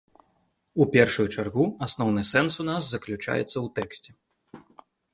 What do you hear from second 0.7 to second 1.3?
У першую